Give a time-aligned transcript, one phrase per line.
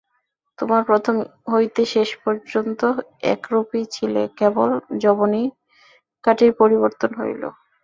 [0.59, 1.15] তোমরা প্রথম
[1.51, 2.81] হইতে শেষ পর্যন্ত
[3.33, 4.69] একরূপই ছিলে, কেবল
[5.03, 7.43] যবনিকাটির পরিবর্তন হইল।